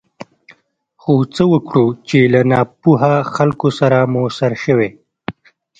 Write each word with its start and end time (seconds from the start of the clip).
خو 1.01 1.13
څه 1.35 1.43
وکړو 1.53 1.87
چې 2.07 2.19
له 2.33 2.41
ناپوهه 2.51 3.15
خلکو 3.35 3.67
سره 3.79 3.97
مو 4.11 4.23
سر 4.37 4.51
شوی. 4.63 4.89